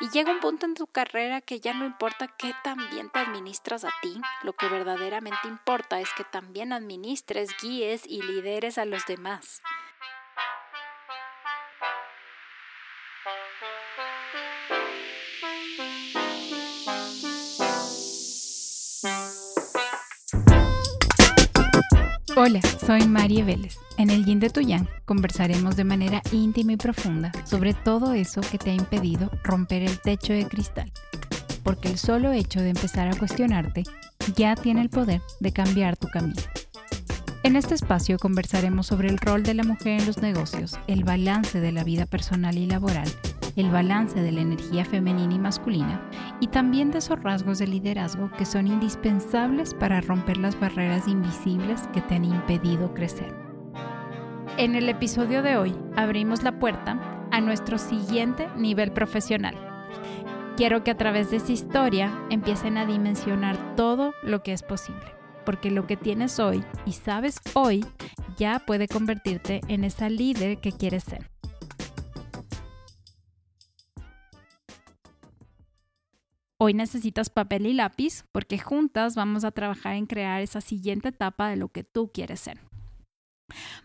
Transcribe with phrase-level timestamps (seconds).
[0.00, 3.18] Y llega un punto en tu carrera que ya no importa qué tan bien te
[3.18, 8.84] administras a ti, lo que verdaderamente importa es que también administres, guíes y lideres a
[8.84, 9.62] los demás.
[22.42, 23.76] Hola, soy María Vélez.
[23.98, 28.56] En el Yin de Tuyán conversaremos de manera íntima y profunda sobre todo eso que
[28.56, 30.90] te ha impedido romper el techo de cristal.
[31.62, 33.82] Porque el solo hecho de empezar a cuestionarte
[34.36, 36.40] ya tiene el poder de cambiar tu camino.
[37.42, 41.60] En este espacio conversaremos sobre el rol de la mujer en los negocios, el balance
[41.60, 43.10] de la vida personal y laboral,
[43.56, 46.00] el balance de la energía femenina y masculina
[46.40, 51.88] y también de esos rasgos de liderazgo que son indispensables para romper las barreras invisibles
[51.92, 53.34] que te han impedido crecer.
[54.56, 59.54] En el episodio de hoy abrimos la puerta a nuestro siguiente nivel profesional.
[60.56, 65.14] Quiero que a través de esta historia empiecen a dimensionar todo lo que es posible,
[65.46, 67.84] porque lo que tienes hoy y sabes hoy
[68.36, 71.29] ya puede convertirte en esa líder que quieres ser.
[76.62, 81.48] Hoy necesitas papel y lápiz porque juntas vamos a trabajar en crear esa siguiente etapa
[81.48, 82.60] de lo que tú quieres ser.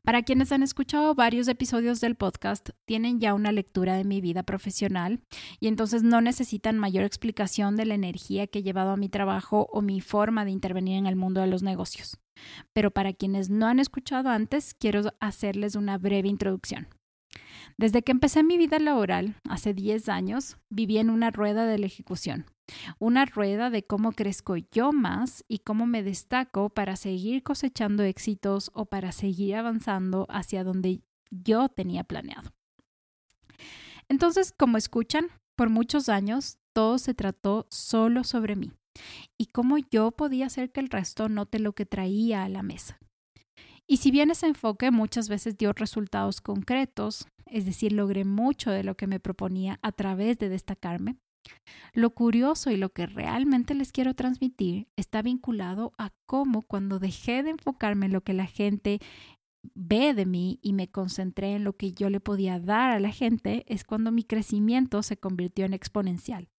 [0.03, 4.43] Para quienes han escuchado varios episodios del podcast, tienen ya una lectura de mi vida
[4.43, 5.21] profesional
[5.61, 9.69] y entonces no necesitan mayor explicación de la energía que he llevado a mi trabajo
[9.71, 12.17] o mi forma de intervenir en el mundo de los negocios.
[12.73, 16.89] Pero para quienes no han escuchado antes, quiero hacerles una breve introducción.
[17.77, 21.85] Desde que empecé mi vida laboral, hace 10 años, viví en una rueda de la
[21.85, 22.45] ejecución,
[22.99, 28.71] una rueda de cómo crezco yo más y cómo me destaco para seguir cosechando éxitos
[28.73, 32.51] o para seguir avanzando hacia donde yo tenía planeado.
[34.07, 38.71] Entonces, como escuchan, por muchos años todo se trató solo sobre mí
[39.37, 42.99] y cómo yo podía hacer que el resto note lo que traía a la mesa.
[43.87, 48.83] Y si bien ese enfoque muchas veces dio resultados concretos, es decir, logré mucho de
[48.83, 51.17] lo que me proponía a través de destacarme,
[51.93, 57.43] lo curioso y lo que realmente les quiero transmitir está vinculado a cómo cuando dejé
[57.43, 58.99] de enfocarme en lo que la gente
[59.73, 63.11] ve de mí y me concentré en lo que yo le podía dar a la
[63.11, 66.49] gente, es cuando mi crecimiento se convirtió en exponencial.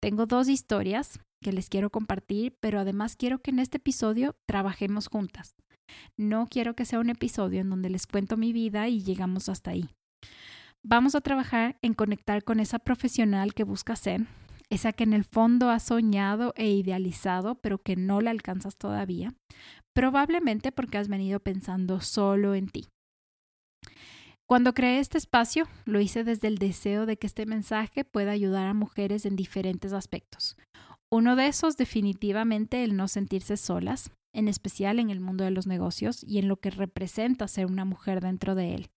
[0.00, 5.08] Tengo dos historias que les quiero compartir, pero además quiero que en este episodio trabajemos
[5.08, 5.56] juntas.
[6.16, 9.72] No quiero que sea un episodio en donde les cuento mi vida y llegamos hasta
[9.72, 9.88] ahí.
[10.90, 14.26] Vamos a trabajar en conectar con esa profesional que busca ser,
[14.70, 19.34] esa que en el fondo has soñado e idealizado, pero que no la alcanzas todavía,
[19.94, 22.86] probablemente porque has venido pensando solo en ti.
[24.48, 28.66] Cuando creé este espacio, lo hice desde el deseo de que este mensaje pueda ayudar
[28.66, 30.56] a mujeres en diferentes aspectos.
[31.12, 35.66] Uno de esos definitivamente el no sentirse solas, en especial en el mundo de los
[35.66, 38.90] negocios y en lo que representa ser una mujer dentro de él.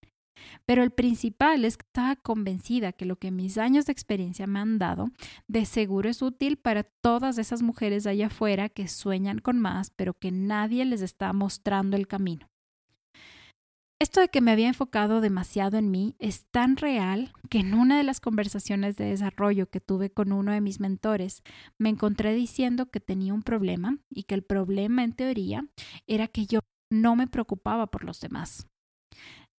[0.66, 4.60] Pero el principal es que estaba convencida que lo que mis años de experiencia me
[4.60, 5.10] han dado
[5.48, 10.14] de seguro es útil para todas esas mujeres allá afuera que sueñan con más, pero
[10.14, 12.50] que nadie les está mostrando el camino.
[14.00, 17.98] Esto de que me había enfocado demasiado en mí es tan real que en una
[17.98, 21.42] de las conversaciones de desarrollo que tuve con uno de mis mentores
[21.76, 25.66] me encontré diciendo que tenía un problema y que el problema en teoría
[26.06, 28.66] era que yo no me preocupaba por los demás,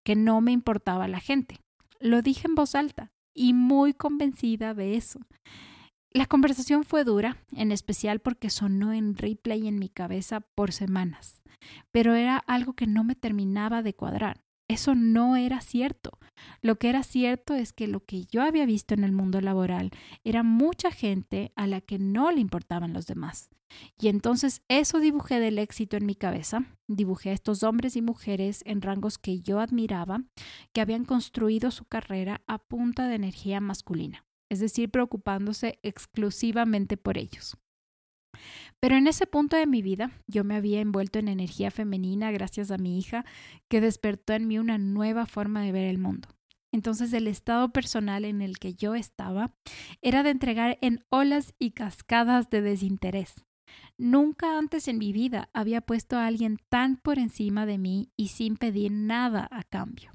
[0.04, 1.60] que no me importaba la gente.
[2.00, 5.20] Lo dije en voz alta y muy convencida de eso.
[6.14, 11.42] La conversación fue dura, en especial porque sonó en replay en mi cabeza por semanas,
[11.92, 14.42] pero era algo que no me terminaba de cuadrar.
[14.72, 16.18] Eso no era cierto.
[16.62, 19.92] Lo que era cierto es que lo que yo había visto en el mundo laboral
[20.24, 23.50] era mucha gente a la que no le importaban los demás.
[24.00, 28.64] Y entonces eso dibujé del éxito en mi cabeza, dibujé a estos hombres y mujeres
[28.66, 30.24] en rangos que yo admiraba,
[30.74, 37.18] que habían construido su carrera a punta de energía masculina es decir, preocupándose exclusivamente por
[37.18, 37.56] ellos.
[38.80, 42.72] Pero en ese punto de mi vida yo me había envuelto en energía femenina gracias
[42.72, 43.26] a mi hija,
[43.68, 46.30] que despertó en mí una nueva forma de ver el mundo.
[46.72, 49.54] Entonces el estado personal en el que yo estaba
[50.02, 53.34] era de entregar en olas y cascadas de desinterés.
[53.98, 58.30] Nunca antes en mi vida había puesto a alguien tan por encima de mí y
[58.30, 60.12] sin pedir nada a cambio.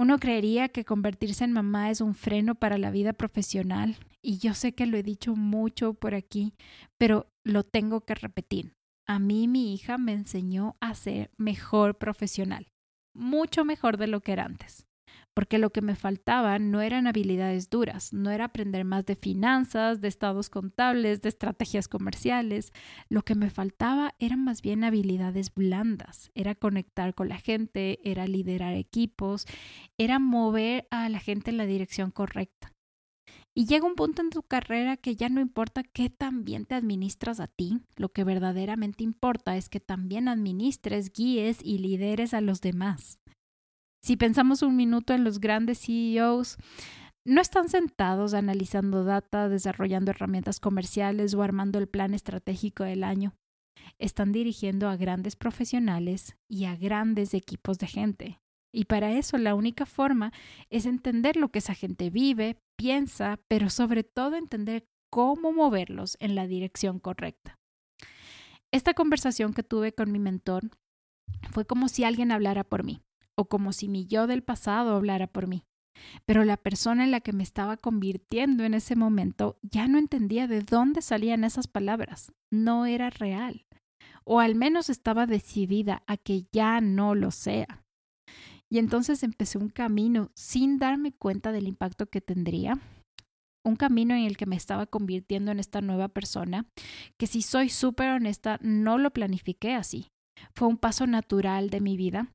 [0.00, 4.54] Uno creería que convertirse en mamá es un freno para la vida profesional y yo
[4.54, 6.54] sé que lo he dicho mucho por aquí,
[6.96, 8.72] pero lo tengo que repetir.
[9.06, 12.68] A mí mi hija me enseñó a ser mejor profesional,
[13.14, 14.86] mucho mejor de lo que era antes.
[15.40, 20.02] Porque lo que me faltaba no eran habilidades duras, no era aprender más de finanzas,
[20.02, 22.74] de estados contables, de estrategias comerciales,
[23.08, 28.26] lo que me faltaba eran más bien habilidades blandas, era conectar con la gente, era
[28.26, 29.46] liderar equipos,
[29.96, 32.74] era mover a la gente en la dirección correcta.
[33.54, 36.74] Y llega un punto en tu carrera que ya no importa qué tan bien te
[36.74, 42.42] administras a ti, lo que verdaderamente importa es que también administres, guíes y lideres a
[42.42, 43.18] los demás.
[44.02, 46.56] Si pensamos un minuto en los grandes CEOs,
[47.26, 53.34] no están sentados analizando data, desarrollando herramientas comerciales o armando el plan estratégico del año.
[53.98, 58.40] Están dirigiendo a grandes profesionales y a grandes equipos de gente.
[58.72, 60.32] Y para eso la única forma
[60.70, 66.34] es entender lo que esa gente vive, piensa, pero sobre todo entender cómo moverlos en
[66.34, 67.58] la dirección correcta.
[68.72, 70.70] Esta conversación que tuve con mi mentor
[71.50, 73.02] fue como si alguien hablara por mí
[73.40, 75.64] o como si mi yo del pasado hablara por mí.
[76.26, 80.46] Pero la persona en la que me estaba convirtiendo en ese momento ya no entendía
[80.46, 82.32] de dónde salían esas palabras.
[82.52, 83.64] No era real.
[84.24, 87.82] O al menos estaba decidida a que ya no lo sea.
[88.70, 92.78] Y entonces empecé un camino sin darme cuenta del impacto que tendría.
[93.64, 96.66] Un camino en el que me estaba convirtiendo en esta nueva persona,
[97.18, 100.08] que si soy súper honesta, no lo planifiqué así.
[100.54, 102.32] Fue un paso natural de mi vida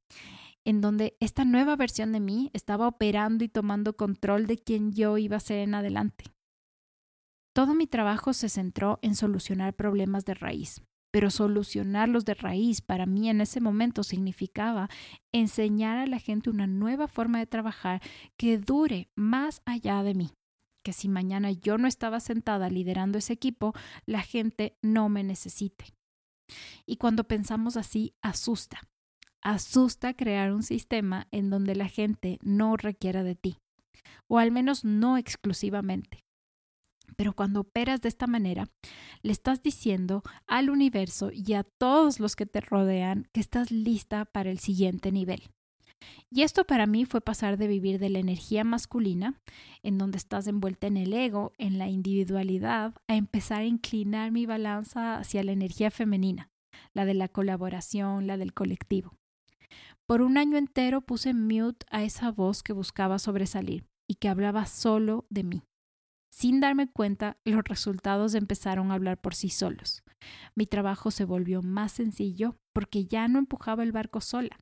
[0.65, 5.17] en donde esta nueva versión de mí estaba operando y tomando control de quién yo
[5.17, 6.25] iba a ser en adelante.
[7.53, 10.81] Todo mi trabajo se centró en solucionar problemas de raíz,
[11.13, 14.89] pero solucionarlos de raíz para mí en ese momento significaba
[15.33, 18.01] enseñar a la gente una nueva forma de trabajar
[18.37, 20.31] que dure más allá de mí,
[20.83, 23.73] que si mañana yo no estaba sentada liderando ese equipo,
[24.05, 25.85] la gente no me necesite.
[26.85, 28.81] Y cuando pensamos así, asusta,
[29.45, 33.59] asusta crear un sistema en donde la gente no requiera de ti,
[34.27, 36.25] o al menos no exclusivamente.
[37.15, 38.67] Pero cuando operas de esta manera,
[39.21, 44.25] le estás diciendo al universo y a todos los que te rodean que estás lista
[44.25, 45.43] para el siguiente nivel.
[46.31, 49.39] Y esto para mí fue pasar de vivir de la energía masculina,
[49.83, 54.47] en donde estás envuelta en el ego, en la individualidad, a empezar a inclinar mi
[54.47, 56.49] balanza hacia la energía femenina,
[56.95, 59.13] la de la colaboración, la del colectivo.
[60.07, 64.67] Por un año entero puse mute a esa voz que buscaba sobresalir y que hablaba
[64.67, 65.63] solo de mí.
[66.31, 70.03] Sin darme cuenta, los resultados empezaron a hablar por sí solos.
[70.53, 74.59] Mi trabajo se volvió más sencillo porque ya no empujaba el barco sola.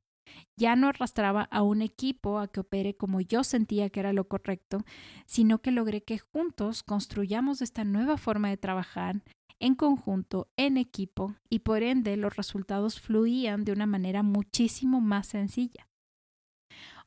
[0.57, 4.29] Ya no arrastraba a un equipo a que opere como yo sentía que era lo
[4.29, 4.85] correcto,
[5.25, 9.23] sino que logré que juntos construyamos esta nueva forma de trabajar
[9.63, 15.27] en conjunto, en equipo, y por ende los resultados fluían de una manera muchísimo más
[15.27, 15.87] sencilla.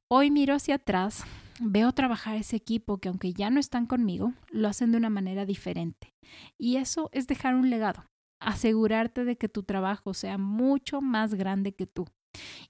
[0.09, 1.25] Hoy miro hacia atrás,
[1.61, 5.45] veo trabajar ese equipo que aunque ya no están conmigo, lo hacen de una manera
[5.45, 6.15] diferente.
[6.57, 8.07] Y eso es dejar un legado,
[8.41, 12.07] asegurarte de que tu trabajo sea mucho más grande que tú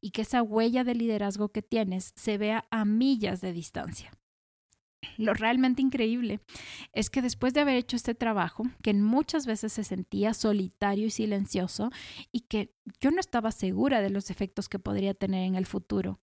[0.01, 4.11] y que esa huella de liderazgo que tienes se vea a millas de distancia.
[5.17, 6.41] Lo realmente increíble
[6.93, 11.11] es que después de haber hecho este trabajo, que muchas veces se sentía solitario y
[11.11, 11.91] silencioso
[12.33, 16.21] y que yo no estaba segura de los efectos que podría tener en el futuro,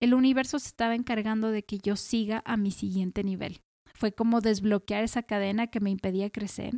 [0.00, 3.60] el universo se estaba encargando de que yo siga a mi siguiente nivel.
[3.94, 6.72] Fue como desbloquear esa cadena que me impedía crecer.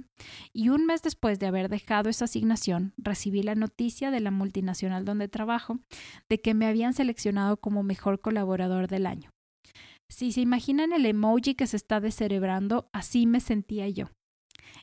[0.53, 5.07] Y un mes después de haber dejado esa asignación, recibí la noticia de la multinacional
[5.07, 5.79] donde trabajo
[6.29, 9.31] de que me habían seleccionado como mejor colaborador del año.
[10.11, 14.11] Si se imaginan el emoji que se está descerebrando, así me sentía yo.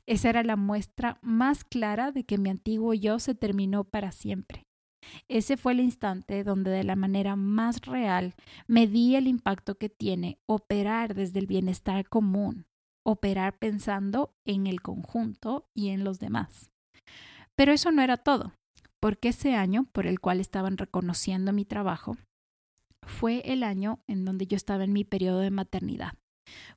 [0.05, 4.63] Esa era la muestra más clara de que mi antiguo yo se terminó para siempre.
[5.27, 8.35] Ese fue el instante donde de la manera más real
[8.67, 12.65] medí el impacto que tiene operar desde el bienestar común,
[13.05, 16.69] operar pensando en el conjunto y en los demás.
[17.55, 18.53] Pero eso no era todo,
[18.99, 22.17] porque ese año por el cual estaban reconociendo mi trabajo,
[23.11, 26.13] fue el año en donde yo estaba en mi periodo de maternidad.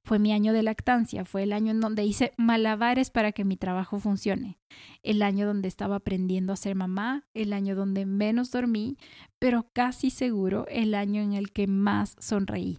[0.03, 3.57] Fue mi año de lactancia, fue el año en donde hice malabares para que mi
[3.57, 4.59] trabajo funcione,
[5.03, 8.99] el año donde estaba aprendiendo a ser mamá, el año donde menos dormí,
[9.39, 12.79] pero casi seguro el año en el que más sonreí.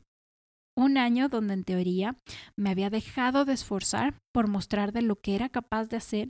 [0.77, 2.17] Un año donde en teoría
[2.57, 6.29] me había dejado de esforzar por mostrar de lo que era capaz de hacer,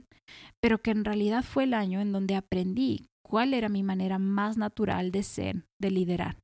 [0.60, 4.56] pero que en realidad fue el año en donde aprendí cuál era mi manera más
[4.56, 6.38] natural de ser, de liderar.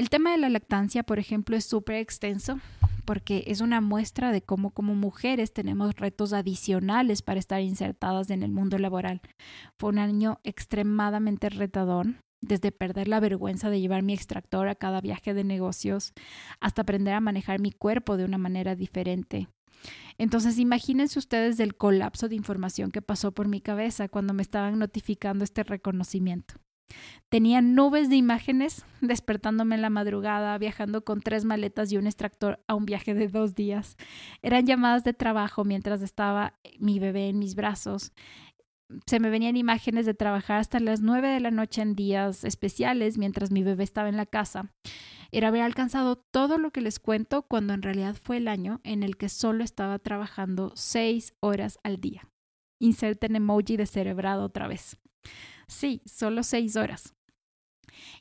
[0.00, 2.58] El tema de la lactancia, por ejemplo, es súper extenso
[3.04, 8.42] porque es una muestra de cómo como mujeres tenemos retos adicionales para estar insertadas en
[8.42, 9.20] el mundo laboral.
[9.78, 12.06] Fue un año extremadamente retador
[12.40, 16.14] desde perder la vergüenza de llevar mi extractor a cada viaje de negocios
[16.60, 19.48] hasta aprender a manejar mi cuerpo de una manera diferente.
[20.16, 24.78] Entonces imagínense ustedes del colapso de información que pasó por mi cabeza cuando me estaban
[24.78, 26.54] notificando este reconocimiento.
[27.28, 32.60] Tenía nubes de imágenes despertándome en la madrugada, viajando con tres maletas y un extractor
[32.66, 33.96] a un viaje de dos días.
[34.42, 38.12] Eran llamadas de trabajo mientras estaba mi bebé en mis brazos
[39.06, 43.18] se me venían imágenes de trabajar hasta las nueve de la noche en días especiales
[43.18, 44.72] mientras mi bebé estaba en la casa.
[45.32, 49.02] Era haber alcanzado todo lo que les cuento cuando en realidad fue el año en
[49.02, 52.28] el que solo estaba trabajando seis horas al día.
[52.80, 54.98] Inserten emoji de cerebrado otra vez.
[55.66, 57.14] Sí, solo seis horas.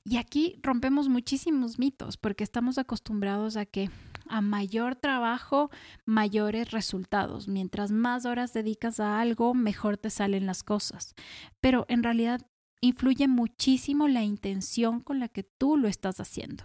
[0.03, 3.89] Y aquí rompemos muchísimos mitos porque estamos acostumbrados a que
[4.27, 5.69] a mayor trabajo,
[6.05, 7.47] mayores resultados.
[7.47, 11.15] Mientras más horas dedicas a algo, mejor te salen las cosas.
[11.59, 12.45] Pero en realidad
[12.81, 16.63] influye muchísimo la intención con la que tú lo estás haciendo.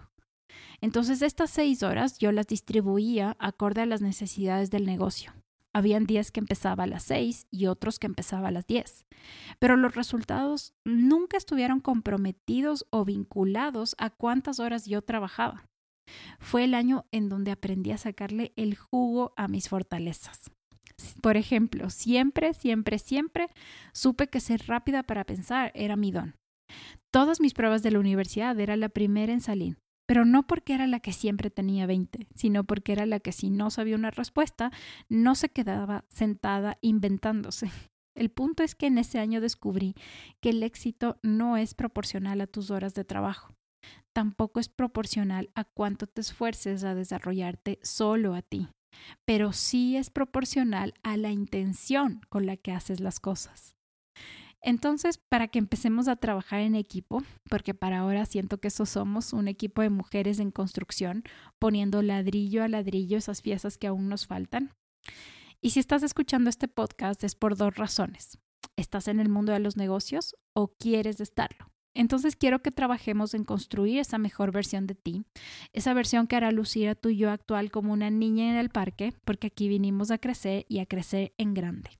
[0.81, 5.33] Entonces estas seis horas yo las distribuía acorde a las necesidades del negocio.
[5.75, 9.05] Habían días que empezaba a las seis y otros que empezaba a las diez.
[9.59, 15.65] Pero los resultados nunca estuvieron comprometidos o vinculados a cuántas horas yo trabajaba.
[16.39, 20.49] Fue el año en donde aprendí a sacarle el jugo a mis fortalezas.
[21.21, 23.49] Por ejemplo, siempre, siempre, siempre
[23.91, 26.35] supe que ser rápida para pensar era mi don.
[27.11, 30.87] Todas mis pruebas de la universidad era la primera en salir, pero no porque era
[30.87, 34.71] la que siempre tenía 20, sino porque era la que si no sabía una respuesta,
[35.09, 37.71] no se quedaba sentada inventándose.
[38.15, 39.95] El punto es que en ese año descubrí
[40.39, 43.55] que el éxito no es proporcional a tus horas de trabajo
[44.15, 48.69] tampoco es proporcional a cuánto te esfuerces a desarrollarte solo a ti,
[49.25, 53.75] pero sí es proporcional a la intención con la que haces las cosas.
[54.67, 59.31] Entonces, para que empecemos a trabajar en equipo, porque para ahora siento que eso somos,
[59.31, 61.23] un equipo de mujeres en construcción,
[61.59, 64.73] poniendo ladrillo a ladrillo esas piezas que aún nos faltan.
[65.61, 68.39] Y si estás escuchando este podcast es por dos razones.
[68.75, 71.69] ¿Estás en el mundo de los negocios o quieres estarlo?
[71.93, 75.25] Entonces quiero que trabajemos en construir esa mejor versión de ti,
[75.73, 79.13] esa versión que hará lucir a tu yo actual como una niña en el parque,
[79.25, 81.91] porque aquí vinimos a crecer y a crecer en grande.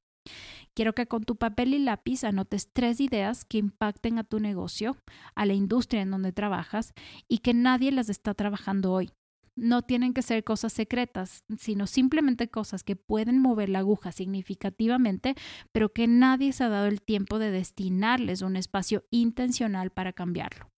[0.76, 4.98] Quiero que con tu papel y lápiz anotes tres ideas que impacten a tu negocio,
[5.34, 6.94] a la industria en donde trabajas
[7.30, 9.12] y que nadie las está trabajando hoy
[9.56, 15.36] no tienen que ser cosas secretas, sino simplemente cosas que pueden mover la aguja significativamente,
[15.72, 20.75] pero que nadie se ha dado el tiempo de destinarles un espacio intencional para cambiarlo.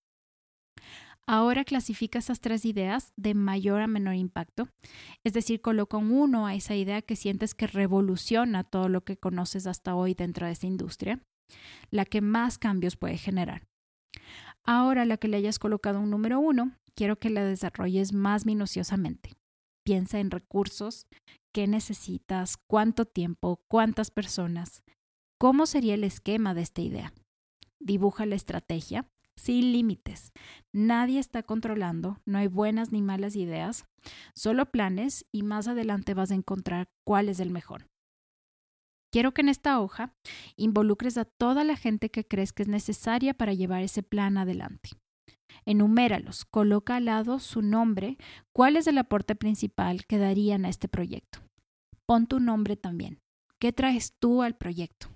[1.30, 4.70] Ahora clasifica esas tres ideas de mayor a menor impacto,
[5.24, 9.18] es decir, coloca un uno a esa idea que sientes que revoluciona todo lo que
[9.18, 11.20] conoces hasta hoy dentro de esa industria,
[11.90, 13.66] la que más cambios puede generar.
[14.64, 19.34] Ahora la que le hayas colocado un número uno, quiero que la desarrolles más minuciosamente.
[19.84, 21.08] Piensa en recursos,
[21.52, 24.82] qué necesitas, cuánto tiempo, cuántas personas,
[25.38, 27.12] cómo sería el esquema de esta idea.
[27.80, 29.04] Dibuja la estrategia
[29.38, 30.32] sin límites.
[30.74, 33.86] Nadie está controlando, no hay buenas ni malas ideas,
[34.34, 37.86] solo planes y más adelante vas a encontrar cuál es el mejor.
[39.10, 40.12] Quiero que en esta hoja
[40.56, 44.90] involucres a toda la gente que crees que es necesaria para llevar ese plan adelante.
[45.64, 48.18] Enuméralos, coloca al lado su nombre,
[48.52, 51.40] cuál es el aporte principal que darían a este proyecto.
[52.06, 53.18] Pon tu nombre también.
[53.58, 55.08] ¿Qué traes tú al proyecto?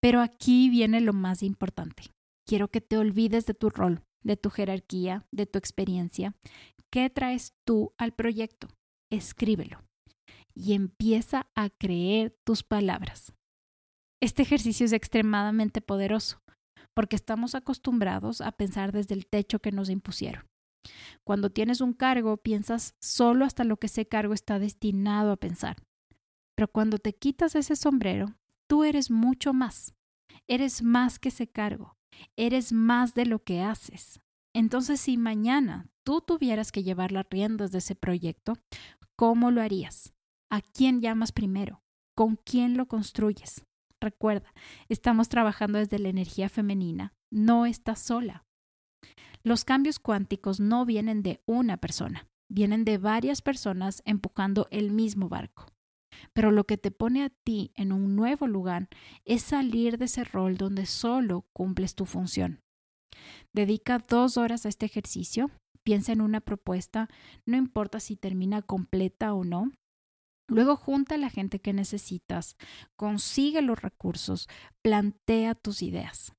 [0.00, 2.04] Pero aquí viene lo más importante.
[2.52, 6.36] Quiero que te olvides de tu rol, de tu jerarquía, de tu experiencia.
[6.90, 8.68] ¿Qué traes tú al proyecto?
[9.08, 9.82] Escríbelo
[10.54, 13.32] y empieza a creer tus palabras.
[14.20, 16.42] Este ejercicio es extremadamente poderoso
[16.92, 20.44] porque estamos acostumbrados a pensar desde el techo que nos impusieron.
[21.24, 25.76] Cuando tienes un cargo, piensas solo hasta lo que ese cargo está destinado a pensar.
[26.54, 29.94] Pero cuando te quitas ese sombrero, tú eres mucho más.
[30.48, 31.96] Eres más que ese cargo.
[32.36, 34.20] Eres más de lo que haces.
[34.54, 38.58] Entonces, si mañana tú tuvieras que llevar las riendas de ese proyecto,
[39.16, 40.12] ¿cómo lo harías?
[40.50, 41.82] ¿A quién llamas primero?
[42.14, 43.64] ¿Con quién lo construyes?
[44.00, 44.52] Recuerda,
[44.88, 47.14] estamos trabajando desde la energía femenina.
[47.30, 48.44] No estás sola.
[49.44, 55.28] Los cambios cuánticos no vienen de una persona, vienen de varias personas empujando el mismo
[55.28, 55.66] barco.
[56.32, 58.88] Pero lo que te pone a ti en un nuevo lugar
[59.24, 62.60] es salir de ese rol donde solo cumples tu función.
[63.52, 65.50] Dedica dos horas a este ejercicio,
[65.82, 67.08] piensa en una propuesta,
[67.46, 69.70] no importa si termina completa o no,
[70.48, 72.56] Luego junta a la gente que necesitas,
[72.96, 74.48] consigue los recursos,
[74.82, 76.34] plantea tus ideas.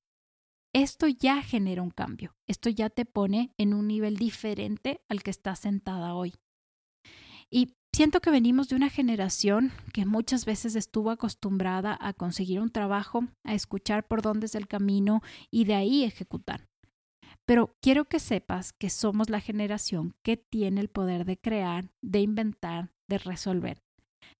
[0.72, 2.34] esto ya genera un cambio.
[2.48, 6.34] Esto ya te pone en un nivel diferente al que estás sentada hoy.
[7.48, 12.70] Y siento que venimos de una generación que muchas veces estuvo acostumbrada a conseguir un
[12.70, 16.66] trabajo, a escuchar por dónde es el camino y de ahí ejecutar.
[17.46, 22.20] Pero quiero que sepas que somos la generación que tiene el poder de crear, de
[22.20, 23.80] inventar, de resolver.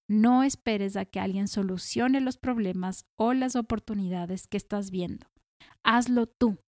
[0.08, 5.26] No esperes a que alguien solucione los problemas o las oportunidades que estás viendo.
[5.84, 6.58] Hazlo tú.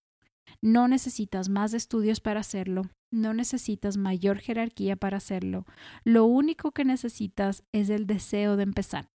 [0.62, 5.64] No necesitas más estudios para hacerlo, no necesitas mayor jerarquía para hacerlo.
[6.04, 9.08] Lo único que necesitas es el deseo de empezar.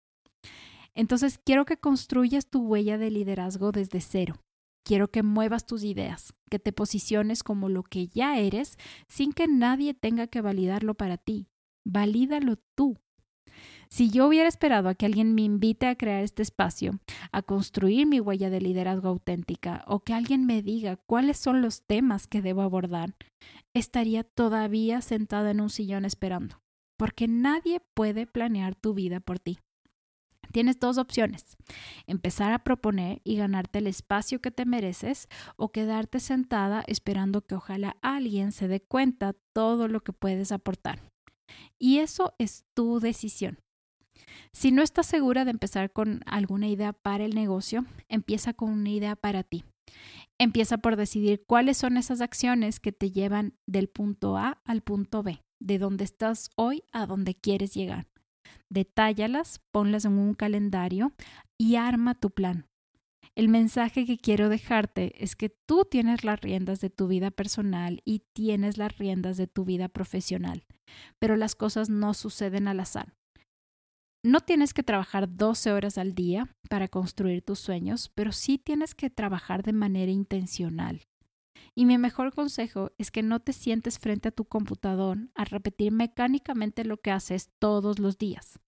[0.94, 4.42] Entonces, quiero que construyas tu huella de liderazgo desde cero.
[4.84, 8.76] Quiero que muevas tus ideas, que te posiciones como lo que ya eres
[9.08, 11.46] sin que nadie tenga que validarlo para ti.
[11.84, 12.98] Valídalo tú.
[13.92, 16.98] Si yo hubiera esperado a que alguien me invite a crear este espacio,
[17.30, 21.82] a construir mi huella de liderazgo auténtica o que alguien me diga cuáles son los
[21.82, 23.14] temas que debo abordar,
[23.74, 26.62] estaría todavía sentada en un sillón esperando,
[26.98, 29.58] porque nadie puede planear tu vida por ti.
[30.52, 31.58] Tienes dos opciones,
[32.06, 37.56] empezar a proponer y ganarte el espacio que te mereces o quedarte sentada esperando que
[37.56, 41.02] ojalá alguien se dé cuenta todo lo que puedes aportar.
[41.78, 43.61] Y eso es tu decisión.
[44.52, 48.90] Si no estás segura de empezar con alguna idea para el negocio, empieza con una
[48.90, 49.64] idea para ti.
[50.38, 55.22] Empieza por decidir cuáles son esas acciones que te llevan del punto A al punto
[55.22, 58.08] B, de donde estás hoy a donde quieres llegar.
[58.70, 61.12] Detállalas, ponlas en un calendario
[61.58, 62.66] y arma tu plan.
[63.34, 68.02] El mensaje que quiero dejarte es que tú tienes las riendas de tu vida personal
[68.04, 70.64] y tienes las riendas de tu vida profesional,
[71.18, 73.14] pero las cosas no suceden al azar.
[74.24, 78.94] No tienes que trabajar 12 horas al día para construir tus sueños, pero sí tienes
[78.94, 81.02] que trabajar de manera intencional.
[81.74, 85.90] Y mi mejor consejo es que no te sientes frente a tu computador a repetir
[85.90, 88.60] mecánicamente lo que haces todos los días.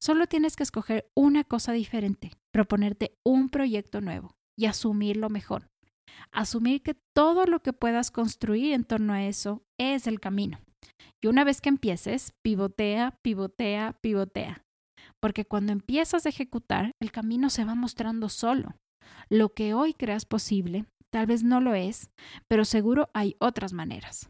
[0.00, 5.70] Solo tienes que escoger una cosa diferente, proponerte un proyecto nuevo y asumirlo mejor.
[6.32, 10.58] Asumir que todo lo que puedas construir en torno a eso es el camino.
[11.20, 14.64] Y una vez que empieces, pivotea, pivotea, pivotea
[15.20, 18.76] porque cuando empiezas a ejecutar, el camino se va mostrando solo.
[19.28, 22.10] Lo que hoy creas posible, tal vez no lo es,
[22.46, 24.28] pero seguro hay otras maneras.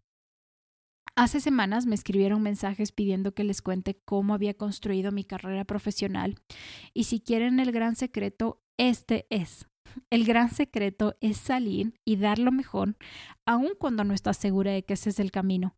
[1.17, 6.37] Hace semanas me escribieron mensajes pidiendo que les cuente cómo había construido mi carrera profesional
[6.95, 9.67] y si quieren el gran secreto, este es.
[10.11, 12.97] El gran secreto es salir y dar lo mejor,
[13.47, 15.75] aun cuando no estás segura de que ese es el camino.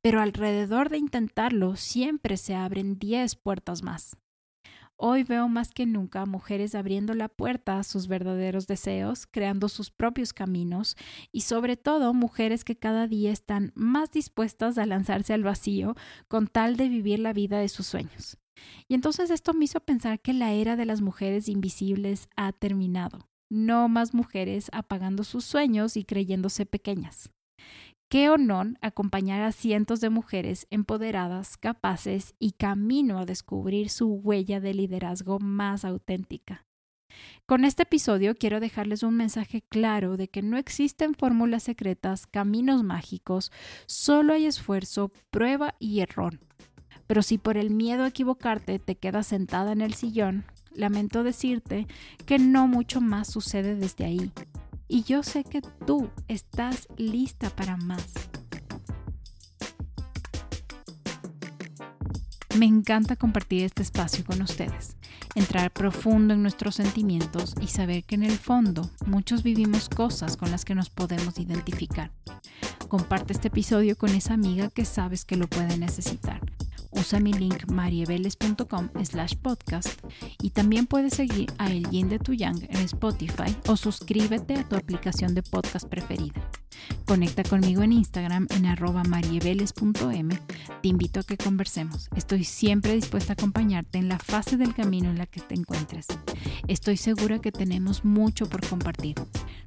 [0.00, 4.16] Pero alrededor de intentarlo siempre se abren 10 puertas más.
[5.06, 9.90] Hoy veo más que nunca mujeres abriendo la puerta a sus verdaderos deseos, creando sus
[9.90, 10.96] propios caminos
[11.30, 15.94] y sobre todo mujeres que cada día están más dispuestas a lanzarse al vacío
[16.26, 18.38] con tal de vivir la vida de sus sueños.
[18.88, 23.28] Y entonces esto me hizo pensar que la era de las mujeres invisibles ha terminado.
[23.50, 27.28] No más mujeres apagando sus sueños y creyéndose pequeñas.
[28.14, 34.60] Qué honor acompañar a cientos de mujeres empoderadas, capaces y camino a descubrir su huella
[34.60, 36.64] de liderazgo más auténtica.
[37.44, 42.84] Con este episodio quiero dejarles un mensaje claro de que no existen fórmulas secretas, caminos
[42.84, 43.50] mágicos,
[43.86, 46.38] solo hay esfuerzo, prueba y error.
[47.08, 51.88] Pero si por el miedo a equivocarte te quedas sentada en el sillón, lamento decirte
[52.26, 54.30] que no mucho más sucede desde ahí.
[54.88, 58.12] Y yo sé que tú estás lista para más.
[62.58, 64.96] Me encanta compartir este espacio con ustedes,
[65.34, 70.52] entrar profundo en nuestros sentimientos y saber que en el fondo muchos vivimos cosas con
[70.52, 72.12] las que nos podemos identificar.
[72.86, 76.40] Comparte este episodio con esa amiga que sabes que lo puede necesitar.
[77.04, 80.00] Usa mi link marieveles.com slash podcast
[80.40, 84.66] y también puedes seguir a El Yin de Tu Yang en Spotify o suscríbete a
[84.66, 86.50] tu aplicación de podcast preferida.
[87.06, 90.38] Conecta conmigo en Instagram en arroba marieveles.m.
[90.82, 92.08] Te invito a que conversemos.
[92.16, 96.06] Estoy siempre dispuesta a acompañarte en la fase del camino en la que te encuentres.
[96.68, 99.16] Estoy segura que tenemos mucho por compartir.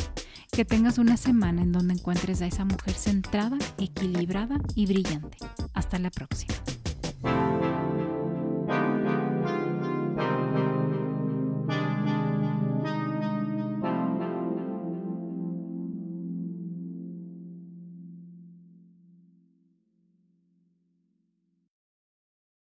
[0.51, 5.39] Que tengas una semana en donde encuentres a esa mujer centrada, equilibrada y brillante.
[5.75, 6.55] Hasta la próxima.